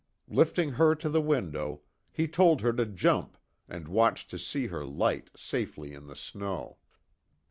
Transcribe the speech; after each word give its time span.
Lifting 0.31 0.71
her 0.71 0.95
to 0.95 1.09
the 1.09 1.21
window, 1.21 1.81
he 2.11 2.27
told 2.27 2.61
her 2.61 2.73
to 2.73 2.87
jump, 2.87 3.37
and 3.69 3.87
watched 3.87 4.31
to 4.31 4.39
see 4.39 4.65
her 4.65 4.83
light 4.83 5.29
safely 5.35 5.93
in 5.93 6.07
the 6.07 6.15
snow. 6.15 6.77